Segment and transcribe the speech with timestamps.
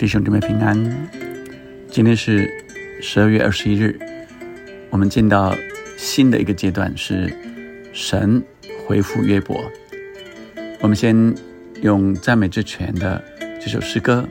[0.00, 0.82] 弟兄姊妹平安，
[1.90, 2.50] 今天是
[3.02, 4.00] 十二月二十一日，
[4.88, 5.54] 我们进到
[5.98, 7.30] 新的一个阶段，是
[7.92, 8.42] 神
[8.86, 9.62] 回复约伯。
[10.80, 11.34] 我们先
[11.82, 13.22] 用赞美之泉的
[13.60, 14.26] 这首诗歌，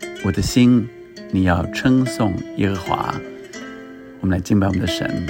[0.24, 0.88] 《我的心，
[1.30, 3.14] 你要称颂耶和华》。
[4.18, 5.24] 我们来敬拜我们的神，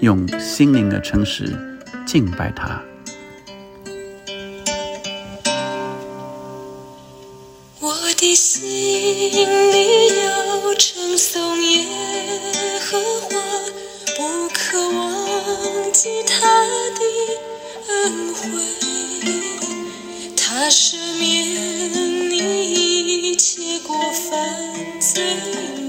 [0.00, 1.56] 用心灵的诚实
[2.04, 2.82] 敬拜他。
[8.58, 9.76] 心里
[10.24, 11.84] 要称颂耶
[12.80, 13.28] 和华，
[14.16, 16.64] 不可忘记他
[16.94, 17.02] 的
[17.86, 18.40] 恩惠。
[20.34, 24.32] 他赦免你一切过犯
[25.00, 25.22] 罪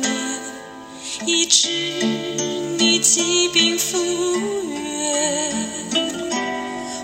[0.02, 0.09] 孽，
[1.25, 1.70] 医治
[2.77, 3.97] 你疾病复
[4.73, 5.55] 原。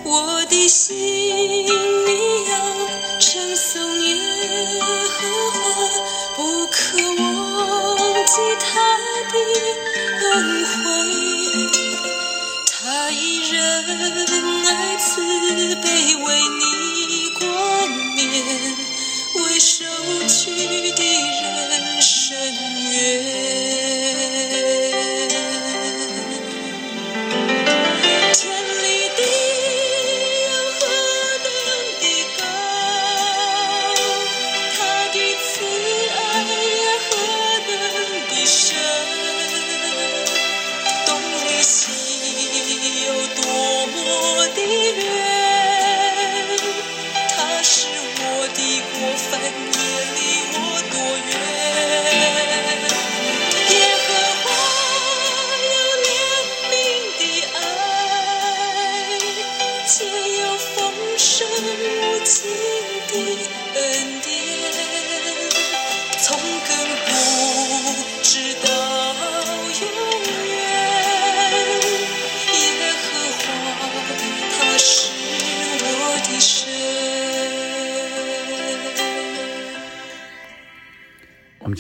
[0.04, 1.13] 我的心
[8.34, 8.66] 忘记他
[9.32, 9.36] 的
[10.32, 10.34] 恩
[10.66, 10.82] 惠，
[12.66, 12.74] 他
[13.12, 13.54] 以仁
[14.66, 15.73] 爱慈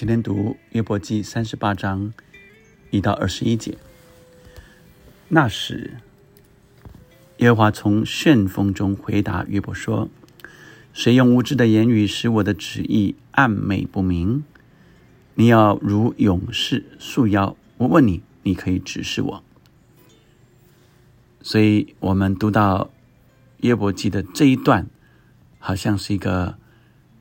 [0.04, 2.14] 今天读约伯记三十八章
[2.92, 3.78] 一到二十一节。
[5.30, 5.94] 那时，
[7.38, 10.10] 耶和华从旋风中回答约伯说
[10.92, 14.44] ：“谁用无知的言语使我的旨意暗昧不明？
[15.36, 17.56] 你要如勇士束腰。
[17.78, 19.44] 我问你，你可以指示我。”
[21.42, 22.92] 所以，我们读到
[23.62, 24.88] 约伯记的这一段，
[25.60, 26.58] 好像是一个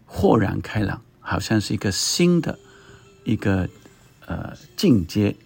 [0.04, 1.04] 豁然开朗。
[1.24, 2.58] 好像是一个新的
[3.24, 3.68] 一个
[4.26, 5.36] 呃进阶。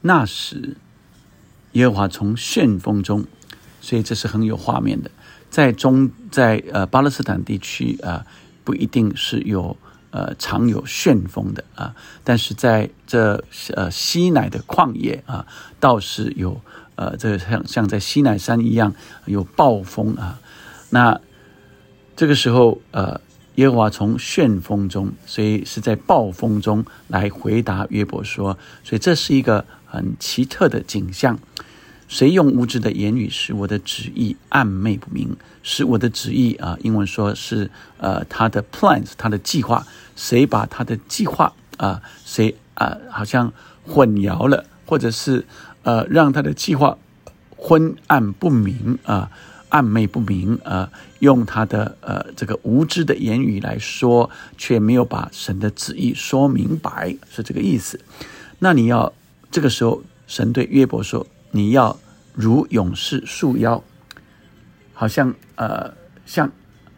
[0.00, 0.76] 那时，
[1.72, 3.24] 耶和华从旋风中，
[3.80, 5.10] 所以这是很有画面的。
[5.48, 8.26] 在中在呃巴勒斯坦地区啊，
[8.64, 9.76] 不一定是有
[10.10, 11.94] 呃常有旋风的啊，
[12.24, 13.44] 但是在这
[13.74, 15.46] 呃西乃的旷野啊，
[15.78, 16.60] 倒是有
[16.96, 18.94] 呃这像像在西乃山一样
[19.26, 20.40] 有暴风啊。
[20.90, 21.20] 那
[22.16, 23.20] 这个时候呃。
[23.56, 31.38] 耶和华从旋风中，所以是在暴风中来回答约伯说：“所以这是一个很奇特的景象。
[32.08, 35.36] 谁用无知的言语使我的旨意暗昧不明？
[35.62, 39.86] 使我的旨意啊，英文说是呃他的 plans，他的计划。
[40.16, 43.52] 谁把他的计划啊，谁啊，好像
[43.86, 45.44] 混淆了，或者是
[45.82, 46.96] 呃让他的计划
[47.56, 49.30] 昏暗不明啊？”
[49.72, 50.86] 暧昧不明，呃，
[51.20, 54.28] 用他的呃这个无知的言语来说，
[54.58, 57.98] 却没有把神的旨意说明白，是这个意思。
[58.58, 59.10] 那你要
[59.50, 61.98] 这个时候，神对约伯说：“你要
[62.34, 63.82] 如勇士束腰，
[64.92, 65.90] 好像呃
[66.26, 66.52] 像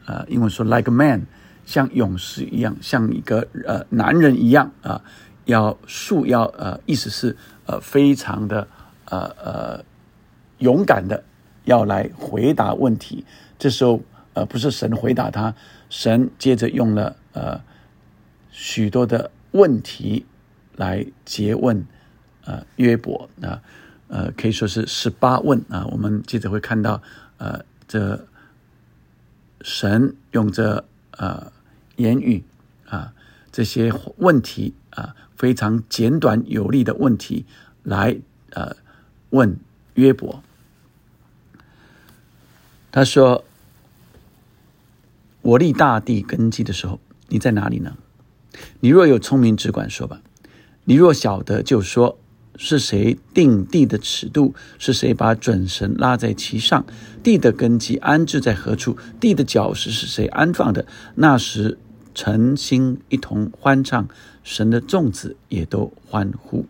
[0.07, 1.25] 呃英文说 like a man，
[1.65, 5.01] 像勇士一样，像一个呃男人一样啊，
[5.45, 7.37] 要束腰，呃，意思是
[7.67, 8.67] 呃非常的
[9.05, 9.85] 呃呃
[10.59, 11.23] 勇敢的。”
[11.65, 13.25] 要来回答问题，
[13.59, 14.01] 这时候
[14.35, 15.55] 呃不是神回答他，
[15.89, 17.61] 神接着用了呃
[18.51, 20.27] 许多的问题
[20.77, 21.87] 来诘问
[22.45, 23.63] 呃约伯啊
[24.09, 27.03] 呃可以说是十八问啊，我们接着会看到
[27.39, 28.27] 呃这
[29.63, 31.51] 神用这呃
[31.97, 32.45] 言语
[32.87, 33.13] 啊
[33.51, 37.47] 这些问题啊非常简短有力的问题
[37.83, 38.17] 来
[38.51, 38.77] 呃
[39.31, 39.57] 问
[39.95, 40.43] 约伯。
[42.95, 43.43] 他说
[45.43, 47.97] ：“我立大地根基的时候，你在哪里呢？
[48.79, 50.19] 你若有聪明，只管说吧；
[50.85, 52.17] 你若晓得，就说
[52.55, 54.55] 是谁定地的尺度？
[54.79, 56.87] 是谁把准绳拉在其上？
[57.21, 58.97] 地的根基安置在何处？
[59.19, 60.87] 地的脚石是谁安放的？
[61.17, 61.77] 那时
[62.15, 64.07] 诚心一同欢唱，
[64.45, 66.65] 神的众子也都欢呼。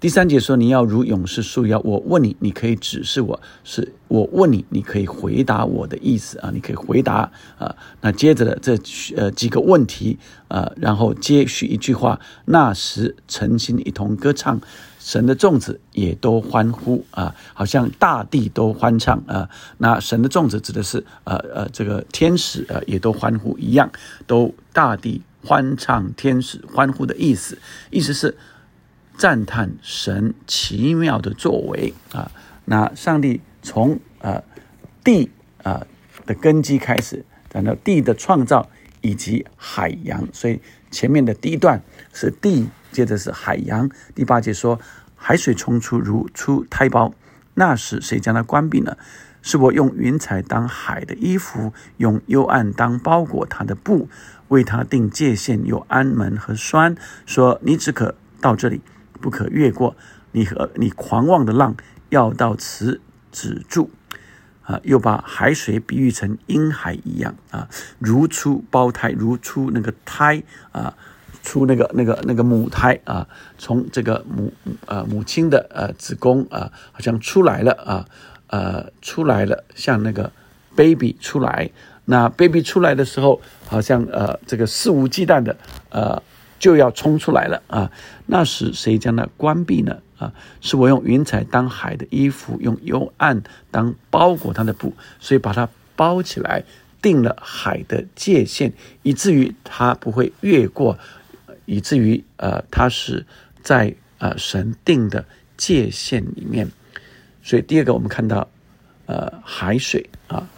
[0.00, 6.52] 第三节说：“你要如勇士束腰。”我问你，你可以指示我，是我问你，你可以回答我的意思啊？
[6.54, 7.28] 你可以回答
[7.58, 7.74] 啊？
[8.00, 8.78] 那接着的这
[9.16, 10.16] 呃几个问题
[10.46, 14.60] 啊，然后接续一句话：“那时诚心一同歌唱，
[15.00, 23.90] 神的众子也都欢呼啊，好像大地都欢唱啊。”那神的众子指的是呃呃这个天使呃也都欢呼一样，
[24.28, 27.58] 都大地欢唱，天使欢呼的意思，
[27.90, 28.36] 意思是。
[29.18, 32.30] 赞叹神奇妙的作为啊！
[32.66, 34.44] 那上帝从呃
[35.02, 35.28] 地
[35.64, 35.84] 啊
[36.24, 38.70] 的根基开始，谈到地的创造
[39.00, 40.60] 以及海洋，所以
[40.92, 41.82] 前面的第一段
[42.12, 43.90] 是地，接着是海洋。
[44.14, 44.78] 第八节说
[45.16, 47.12] 海水冲出如出胎胞，
[47.54, 48.96] 那时谁将它关闭呢？
[49.42, 54.08] 是我用云彩当海的衣服，用幽暗当包裹它的布，
[54.46, 58.80] 为它定界限，有安门和栓，说你只可到这里。
[59.20, 59.96] 不可越过
[60.32, 61.76] 你和你狂妄的浪
[62.10, 63.00] 要到此
[63.32, 63.90] 止住
[64.62, 64.80] 啊！
[64.82, 67.68] 又把海水比喻成婴孩一样啊，
[67.98, 70.42] 如出胞胎，如出那个胎
[70.72, 70.94] 啊，
[71.42, 73.26] 出那个那个那个母胎啊，
[73.56, 74.52] 从这个母
[74.86, 78.06] 呃母亲的呃子宫啊，好像出来了啊
[78.48, 80.30] 呃出来了，像那个
[80.76, 81.70] baby 出来，
[82.04, 85.56] 那 baby 出来的时候，好像呃这个肆无忌惮的
[85.90, 86.22] 呃。
[86.58, 87.90] 就要冲出来了啊！
[88.26, 90.02] 那时谁将它关闭呢？
[90.18, 93.40] 啊，是我用云彩当海的衣服，用幽暗
[93.70, 96.64] 当包裹它的布，所以把它包起来，
[97.00, 98.72] 定了海的界限，
[99.02, 100.98] 以至于它不会越过，
[101.66, 103.24] 以至于呃，它是
[103.62, 105.24] 在呃神定的
[105.56, 106.68] 界限里面。
[107.42, 108.48] 所以第二个，我们看到
[109.06, 110.48] 呃海水啊，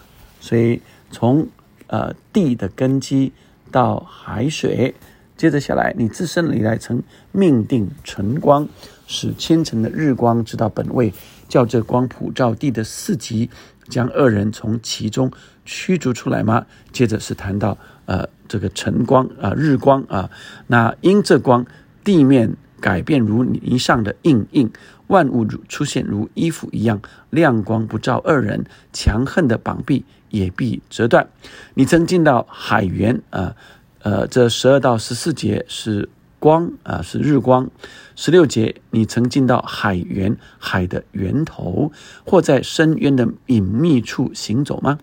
[0.40, 0.80] 所以
[1.10, 1.46] 从
[1.88, 3.30] 呃地的根基
[3.70, 4.94] 到海水。
[5.40, 7.02] 接着下来，你自身以来曾
[7.32, 8.68] 命定晨光，
[9.06, 11.14] 使清晨的日光知道本位，
[11.48, 13.48] 叫这光普照地的四极，
[13.88, 15.32] 将恶人从其中
[15.64, 16.66] 驱逐出来吗？
[16.92, 20.30] 接着是谈到呃这个晨光啊日光啊，
[20.66, 21.64] 那因这光，
[22.04, 24.70] 地面改变如泥上的印印，
[25.06, 27.00] 万物如出现如衣服一样，
[27.30, 31.26] 亮光不照二人，强横的绑臂也必折断。
[31.72, 33.56] 你曾进到海源啊。
[34.02, 36.08] 呃这十二到十四节是
[36.38, 37.70] 光啊，是日光。
[38.16, 41.92] 十六节，你曾进到海源，海的源头，
[42.24, 44.98] 或在深渊的隐秘处行走吗？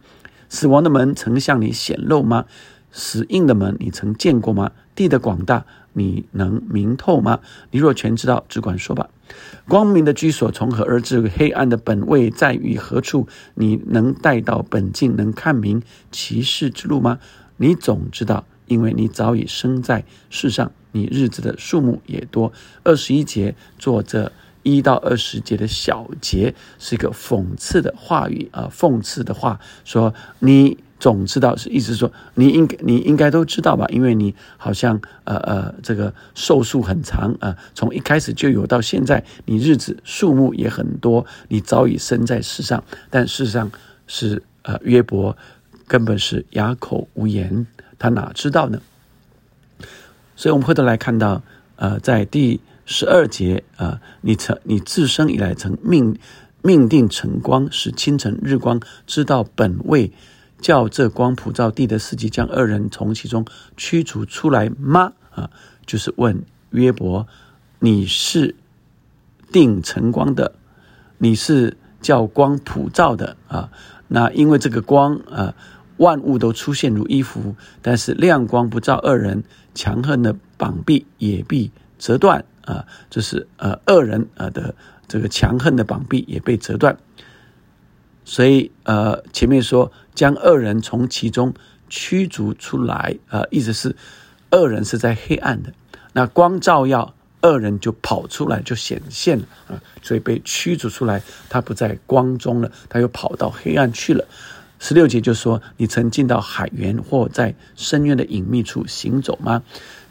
[0.49, 2.45] 死亡的门曾向你显露吗？
[2.91, 4.71] 死硬的门你曾见过吗？
[4.95, 7.39] 地的广大你能明透吗？
[7.69, 9.09] 你若全知道，只管说吧。
[9.67, 11.21] 光明的居所从何而至？
[11.27, 13.27] 黑暗的本位在于何处？
[13.53, 17.19] 你能带到本境，能看明骑士之路吗？
[17.57, 18.45] 你总知道。
[18.67, 22.51] 因为你早已生在世上，你日子的数目也多。
[22.83, 24.31] 二十一节做这
[24.63, 33.85] 一到二十节的小节，是一个讽刺的话语啊，讽刺的话说你总知道是意思说你应该你应该都知道吧？
[33.89, 43.71] 因为你好像呃呃这个寿数很长啊，从一开始就有到现在，你日子数目也很多，你早已生在世上，但事实上
[44.07, 45.37] 是呃约伯
[45.87, 47.65] 根本是哑口无言。
[47.99, 48.81] 他哪知道呢？
[50.35, 51.41] 所以，我们回头来看到，
[51.77, 56.19] 呃，在第十二节啊，你曾你自生以来曾命
[56.61, 60.11] 命定晨光，使清晨日光知道本位，
[60.61, 63.43] 叫这光普照地的四季，将二人从其中
[63.75, 65.13] 驱逐出来吗？
[65.31, 65.49] 啊，
[65.87, 67.25] 就是问约伯，
[67.79, 68.55] 你是
[69.51, 70.53] 定晨光的，
[71.17, 73.71] 你是叫光普照的啊？
[74.07, 75.55] 那因为这个光啊。
[75.97, 82.85] 万物都出现如衣服，但是亮光不照恶人，强横的膀臂也必折断啊！
[83.09, 84.75] 这是呃恶人啊的
[85.07, 86.97] 这个强横的膀臂也被折断。
[88.23, 91.53] 所以呃前面说将恶人从其中
[91.89, 93.95] 驱逐出来啊，意思是
[94.51, 95.73] 恶人是在黑暗的，
[96.13, 104.25] 那光照耀恶人就跑出来就显现了啊，所以被驱逐出来，他不在光中了，他又跑到黑暗去了。
[104.79, 109.63] 十六节就说：“你曾进到海源或在深渊的隐秘处行走吗？”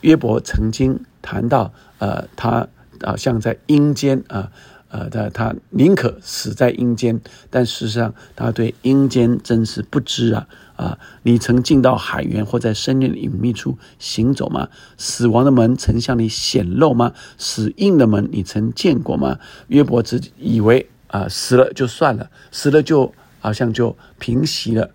[0.02, 2.68] 约伯曾经谈到，呃，他
[3.00, 4.50] 啊像在阴间啊，
[4.88, 10.46] 呃，他他宁可死在阴间，但事实上他对阴间真是不知啊
[10.76, 10.98] 啊！
[11.22, 14.68] 你曾进到海源或在深渊的隐秘处行走吗？
[14.98, 17.12] 死亡的门曾向你显露吗？
[17.38, 19.38] 死印的门你曾见过吗？
[19.68, 23.14] 约伯只以为啊死了就算了，死了就。
[23.46, 24.90] 好像就平息了，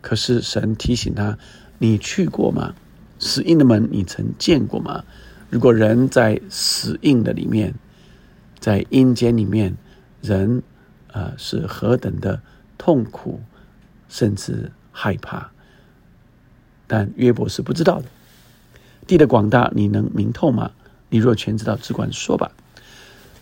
[0.00, 1.38] 可是神提醒他
[1.78, 2.74] ：“你去过吗？
[3.20, 5.04] 死印的门，你曾见过吗？
[5.48, 7.72] 如果人在死印的里面，
[8.58, 9.76] 在阴间里面，
[10.20, 10.60] 人
[11.12, 12.42] 呃是何等的
[12.76, 13.40] 痛苦，
[14.08, 15.52] 甚至害怕。
[16.88, 18.06] 但约伯是不知道的。
[19.06, 20.72] 地的广大，你能明透吗？
[21.10, 22.50] 你若全知道，只管说吧。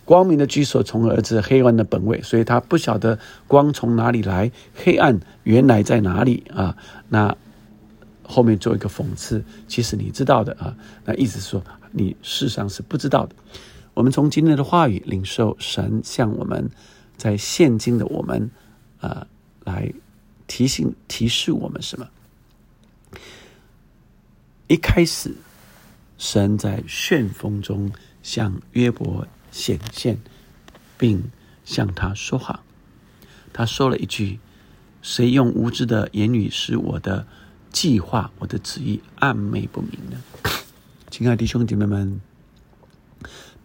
[0.05, 3.17] 光明的居所从而至黑暗的本位，所以他不晓得
[3.47, 6.75] 光从哪里来，黑暗原来在哪里啊？
[7.07, 7.35] 那
[8.21, 10.75] 后面做一个讽刺，其实你知道的啊。
[11.05, 13.35] 那意思说，你事实上是不知道的。
[13.93, 16.69] 我们从今天的话语领受神向我们
[17.15, 18.49] 在现今的我们
[18.99, 19.27] 啊，
[19.63, 19.93] 来
[20.47, 22.07] 提醒提示我们什么？
[24.67, 25.35] 一开始，
[26.17, 27.91] 神在旋风中
[28.21, 29.27] 向约伯。
[29.53, 30.17] 显现，
[30.97, 31.31] 并
[31.63, 32.63] 向他说话。
[33.53, 34.39] 他说了一句
[35.03, 37.27] ：“谁用无知的言语使我的
[37.71, 40.19] 计划、我的旨意暧昧不明呢？”
[41.11, 42.19] 亲爱的弟兄姐妹们，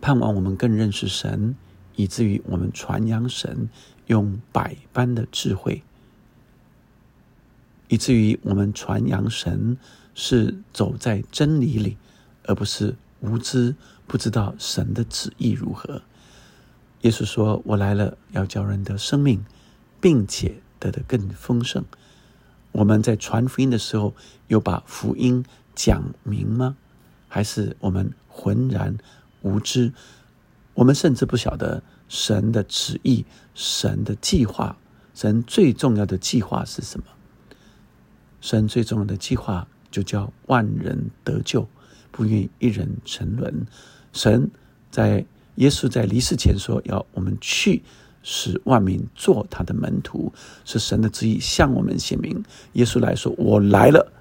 [0.03, 1.57] 盼望我们更认识神，
[1.97, 3.71] 以至于我们传扬神
[4.09, 5.83] 用百般的智慧，
[7.89, 9.79] 以至于我们传扬神
[10.15, 11.97] 是走在真理里，
[12.45, 13.75] 而不是无知。
[14.09, 16.03] 不知道神的旨意如何？
[17.03, 19.45] 耶稣说：“我来了，要叫人得生命，
[20.01, 21.85] 并且得的更丰盛。”
[22.73, 24.15] 我们在传福音的时候，
[24.49, 26.77] 有把福音讲明吗？
[27.29, 28.97] 还是我们浑然
[29.43, 29.93] 无知？
[30.75, 34.77] 我们甚至不晓得神的旨意、神的计划。
[35.15, 37.07] 神最重要的计划是什么？
[38.41, 41.69] 神最重要的计划就叫万人得救，
[42.11, 43.67] 不愿一人沉沦。
[44.13, 44.51] 神
[44.91, 45.25] 在
[45.57, 47.83] 耶稣在离世前说：“要我们去，
[48.23, 50.33] 使万民做他的门徒。”
[50.65, 52.45] 是神的旨意向我们显明。
[52.75, 54.13] 耶稣来说：“我来了，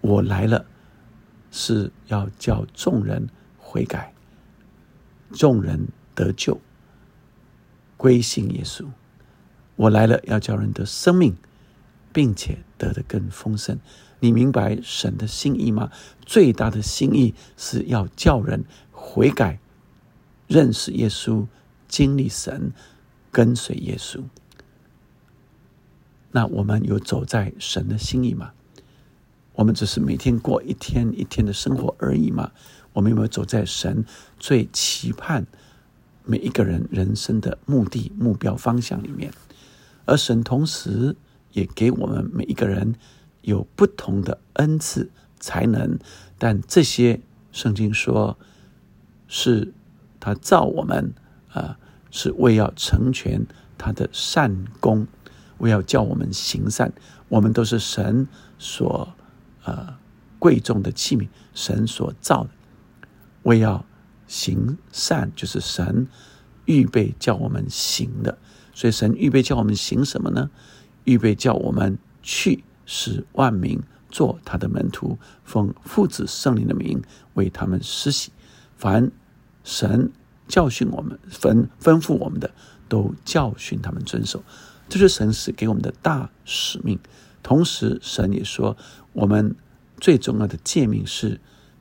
[0.00, 0.64] 我来了，
[1.50, 3.28] 是要叫众人
[3.58, 4.12] 悔改，
[5.32, 6.60] 众人得救，
[7.96, 8.86] 归信耶稣。
[9.76, 11.34] 我来了，要叫人得生命，
[12.12, 13.78] 并且得的更丰盛。
[14.20, 15.90] 你明白神的心意吗？
[16.24, 18.64] 最大的心意是要叫人。”
[19.02, 19.58] 悔改，
[20.46, 21.46] 认识耶稣，
[21.88, 22.70] 经历神，
[23.32, 24.22] 跟随耶稣。
[26.30, 28.52] 那我们有走在神的心意吗？
[29.54, 32.52] 我们只是每天过一天一天的生活而已吗？
[32.92, 34.04] 我们有没有走在神
[34.38, 35.46] 最期盼
[36.24, 39.32] 每一个人人生的目的、目标、方向里面？
[40.04, 41.16] 而神同时
[41.52, 42.94] 也给我们每一个人
[43.42, 45.98] 有不同的恩赐、才能，
[46.38, 47.20] 但这些
[47.52, 48.38] 圣经说。
[49.32, 49.72] 是，
[50.18, 51.14] 他造我们
[51.52, 51.78] 啊，
[52.10, 53.46] 是为要成全
[53.78, 55.06] 他的善功，
[55.58, 56.92] 为要叫我们行善。
[57.28, 58.26] 我们都是神
[58.58, 59.14] 所
[59.62, 59.96] 呃
[60.40, 62.50] 贵重的器皿，神所造的，
[63.44, 63.86] 为要
[64.26, 66.08] 行善，就是神
[66.64, 68.36] 预备叫我们行的。
[68.74, 70.50] 所以神预备叫我们行什么呢？
[71.04, 73.80] 预备叫我们去使万民
[74.10, 77.00] 做他的门徒，奉父子圣灵的名
[77.34, 78.32] 为他们施洗。
[78.76, 79.12] 凡
[79.62, 80.10] 神
[80.48, 82.50] 教训我们，吩吩咐我们的，
[82.88, 84.42] 都教训他们遵守，
[84.88, 86.98] 这是神是给我们的大使命。
[87.44, 88.76] 同时，神也说，
[89.12, 89.54] 我们
[90.00, 91.40] 最重要的诫命是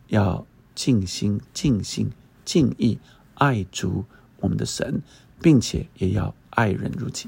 [0.09, 2.11] 要尽心、尽心、
[2.45, 2.99] 尽意
[3.33, 4.05] 爱主
[4.41, 5.01] 我们的神，
[5.41, 7.27] 并且也要爱人如己。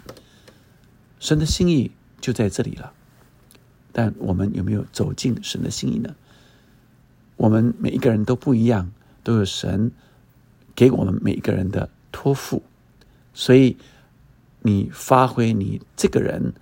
[1.19, 2.93] 神的心意就在这里了，
[3.91, 6.15] 但我们有没有走进神的心意呢？
[7.37, 8.91] 我们每一个人都不一样，
[9.23, 9.91] 都有神。
[10.73, 12.63] 给我们每一个人的托付，
[13.33, 13.75] 所以
[14.61, 16.53] 你发挥你这个人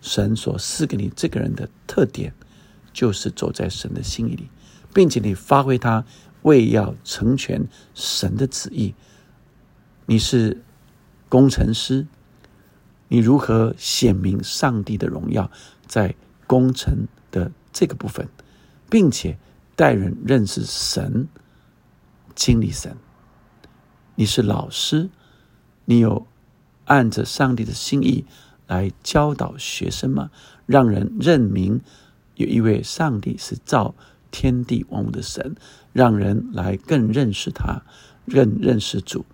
[0.00, 2.34] 神所赐给你这个人的特点，
[2.92, 4.50] 就是走在神的心意里，
[4.92, 6.04] 并且你发挥他
[6.42, 7.64] 为要成全
[7.94, 8.94] 神的旨意。
[10.06, 10.60] 你是
[11.28, 12.08] 工程师，
[13.06, 15.48] 你如何显明上帝的荣耀
[15.86, 16.16] 在
[16.50, 18.28] 工程的这个部分，
[18.90, 19.38] 并且
[19.76, 21.28] 带人认识神、
[22.34, 22.96] 经历神。
[24.16, 25.10] 你是老师，
[25.84, 26.26] 你有
[26.86, 28.24] 按着上帝的心意
[28.66, 30.32] 来教导学生吗？
[30.66, 31.82] 让人认明
[32.34, 33.94] 有一位上帝是造
[34.32, 35.54] 天地万物的神，
[35.92, 37.82] 让人来更认识他，
[38.24, 39.24] 认认识主。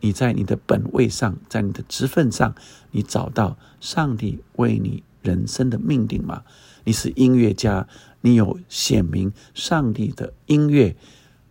[0.00, 2.54] 你在你的本位上，在你的职分上，
[2.90, 6.42] 你找到上帝为你人生的命定吗？
[6.84, 7.86] 你是音乐家，
[8.20, 10.96] 你有显明上帝的音乐，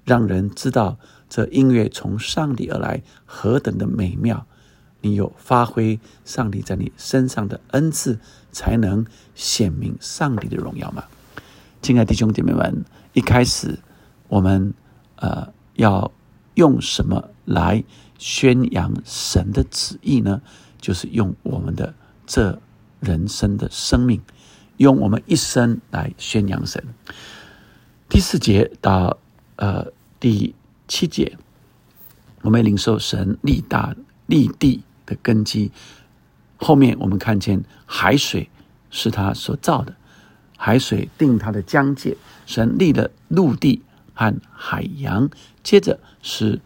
[0.04, 0.98] 让人知道。
[1.30, 4.48] 这音乐从上帝而来，何等的美妙！
[5.02, 8.20] 你有发挥上帝在你身上的恩赐，
[8.52, 11.04] 才能显明上帝的荣耀吗？
[11.84, 12.84] 亲爱的弟兄姐妹们，
[13.14, 13.78] 一开始
[14.28, 14.74] 我们
[15.18, 16.12] 呃要
[16.56, 17.84] 用什么来
[18.18, 20.42] 宣扬神的旨意呢？
[20.82, 21.94] 就是用我们的
[22.26, 22.60] 这
[23.00, 24.22] 人生的生命，
[24.78, 26.84] 用我们一生来宣扬神。
[28.08, 29.18] 第四节到
[29.58, 29.88] 呃
[30.20, 30.56] 第
[30.88, 31.38] 七节，
[32.42, 35.72] 我们领受神立大立地的根基。
[36.58, 38.50] 后面我们看见海水
[38.90, 39.96] 是他所造的。
[40.62, 43.82] 海水定它的疆界，神立了陆地
[44.14, 45.30] 和海洋，
[45.64, 46.60] 接着是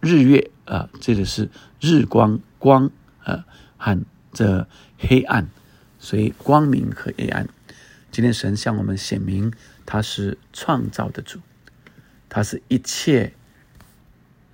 [0.00, 1.48] 日月啊，这个是
[1.80, 2.90] 日光光
[3.22, 3.44] 啊
[3.76, 4.66] 和这
[5.08, 5.46] 黑暗，
[5.98, 7.46] 所以光明和黑暗。
[8.10, 9.52] 今天神向我们显明，
[9.84, 11.40] 他是创造的主，
[12.28, 13.34] 他是一切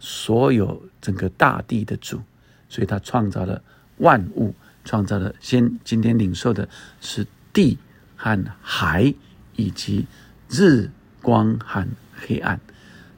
[0.00, 2.23] 所有整个大地的主，
[2.69, 3.62] 所以他创造了
[3.99, 6.69] 万物，创造了先今天领受的
[7.00, 7.78] 是地。
[8.21, 9.14] 和海
[9.55, 10.09] 以及
[10.50, 10.90] 日
[11.23, 11.87] 光和
[12.17, 12.59] 黑暗，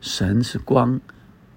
[0.03, 1.01] 神是光，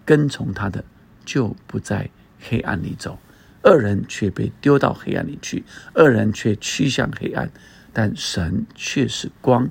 [0.06, 0.86] 跟从他的
[1.26, 3.20] 就不在黑暗里走，
[3.64, 5.64] 恶人却被丢到黑暗里去，
[5.96, 7.50] 恶人却趋向黑暗，
[7.92, 9.70] 但神却是光，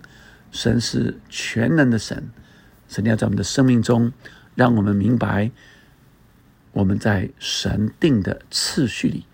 [0.51, 2.31] 神是全能的神，
[2.89, 4.13] 神要在我们的生命中，
[4.55, 5.51] 让我们明白
[6.73, 9.27] 我们在神定的次序里，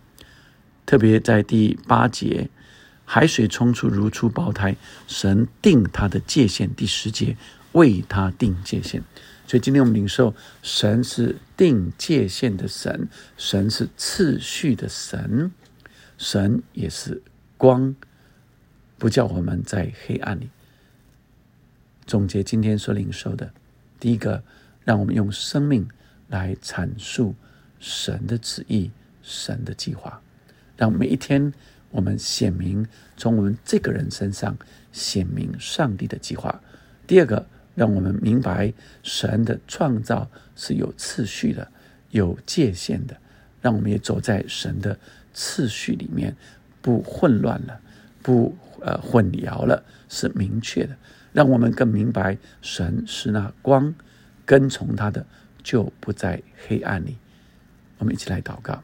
[0.84, 2.50] 特别在第八节。
[3.10, 6.74] 海水冲出如出胞胎，神定他的界限。
[6.74, 7.38] 第十节
[7.72, 9.02] 为他定界限，
[9.48, 15.50] 所以今天我们领受神是定界限的神，神是次序的神，
[16.18, 17.22] 神也是
[17.56, 17.96] 光，
[18.98, 20.50] 不叫我们在黑暗里。
[22.06, 23.50] 总结今天所领受的，
[23.98, 24.44] 第一个，
[24.84, 25.88] 让我们用生命
[26.28, 27.34] 来阐述
[27.80, 28.90] 神的旨意、
[29.22, 30.20] 神的计划，
[30.76, 31.52] 让每一天。
[31.90, 32.86] 我们显明
[33.16, 34.58] 从我们这个人身上
[34.92, 36.60] 显明上帝的计划。
[37.06, 37.46] 第二个，
[37.78, 38.72] 让我们明白
[39.04, 41.70] 神的创造是有次序的、
[42.10, 43.16] 有界限的，
[43.62, 44.98] 让我们也走在神的
[45.32, 46.36] 次序里面，
[46.82, 47.80] 不混乱了，
[48.20, 50.96] 不呃混淆了，是明确的。
[51.32, 53.94] 让我们更明白神是那光，
[54.44, 55.24] 跟从他的
[55.62, 57.16] 就不在黑暗里。
[57.98, 58.82] 我们一起来祷告。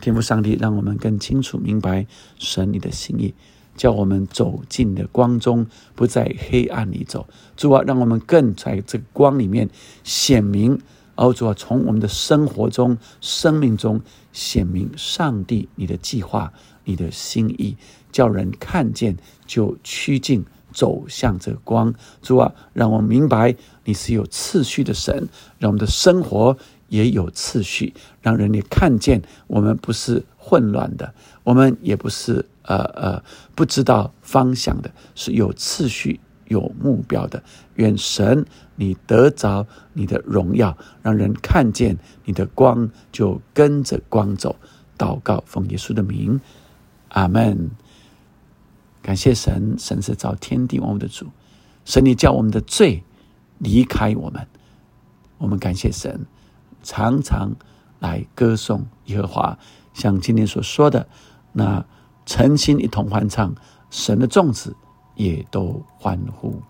[0.00, 2.06] 天父上帝，让我们更清楚明白
[2.38, 3.34] 神你的心意，
[3.78, 7.26] 叫我们走进的光中，不在黑暗里走。
[7.56, 9.70] 主啊，让我们更在这个光里面
[10.04, 10.78] 显明。
[11.14, 16.52] 哦，主啊，从我们的生活中、生命中显明上帝你的计划、
[16.84, 17.76] 你的心意，
[18.12, 21.94] 叫人看见就趋近走向这光。
[22.20, 26.58] 主啊，让我明白你是有次序的神，让我们的生活。
[26.88, 31.12] 也有次序，让人也看见我们不是混乱的，
[31.44, 33.24] 我们也不是呃呃
[33.56, 37.42] 不知道方向的，是有次序、有目标的。
[37.74, 38.44] 愿神
[38.76, 44.54] 你得着你的荣耀，让人看见你的光，就跟着光走。
[44.96, 46.40] 祷告，奉耶稣的名，
[47.08, 47.70] 阿门。
[49.00, 51.26] 感谢神，神是造天地万物的主，
[51.84, 53.02] 神你叫我们的罪
[53.58, 54.46] 离开我们，
[55.38, 56.26] 我们感谢神。
[56.82, 57.54] 常常
[58.00, 59.58] 来歌颂耶和华，
[59.94, 61.08] 像今天所说的，
[61.52, 61.86] 那
[62.28, 63.54] 诚心一同欢唱，
[63.88, 64.76] 神的众子
[65.14, 66.60] 也都欢呼。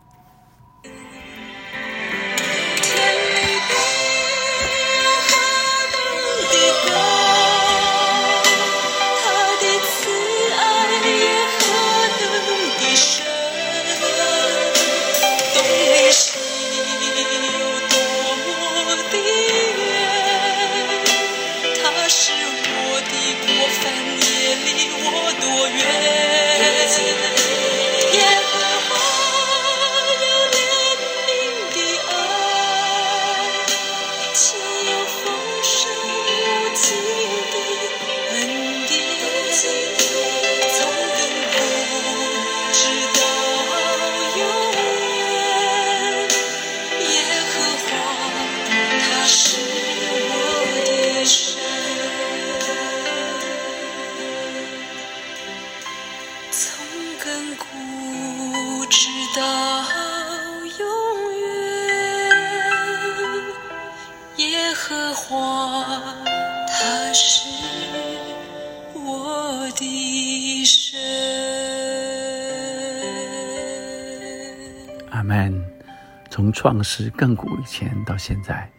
[76.49, 78.71] 从创世亘古以前到现在，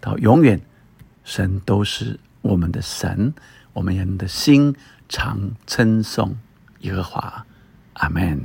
[0.00, 0.58] 到永远，
[1.24, 3.34] 神都是我们的神。
[3.74, 4.74] 我们人的心
[5.10, 6.34] 常称颂
[6.80, 7.44] 耶和华。
[7.94, 8.40] 阿门。